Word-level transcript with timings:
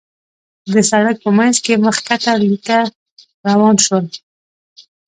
د 0.73 0.75
سړک 0.89 1.15
په 1.23 1.29
مينځ 1.37 1.57
کې 1.65 1.81
مخ 1.85 1.97
کښته 2.07 2.33
ليکه 2.41 2.79
روان 3.49 3.75
شول. 3.85 4.05